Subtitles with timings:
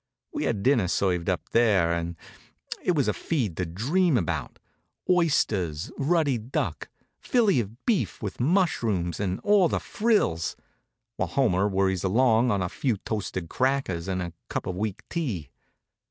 [0.33, 2.15] We had dinner served up there, and
[2.81, 4.57] it was a feed to dream about
[5.07, 6.89] oysters, ruddy duck,
[7.19, 10.55] filly of beef with mushrooms, and all the frills
[11.17, 15.51] while Homer worries along on a few toasted crackers and a cup of weak tea.